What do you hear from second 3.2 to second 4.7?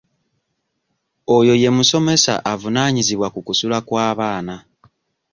ku kusula kw'abaana.